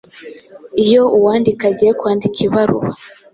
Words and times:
Iyo 0.85 1.03
uwandika 1.17 1.63
agiye 1.71 1.91
kwandika 1.99 2.37
ibaruwa 2.47 2.89